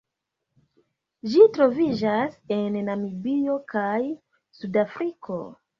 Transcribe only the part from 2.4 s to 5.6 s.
en Namibio kaj Sudafriko.